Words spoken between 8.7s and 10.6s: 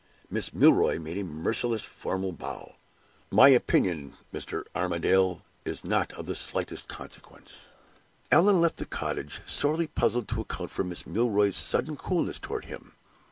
the cottage, sorely puzzled to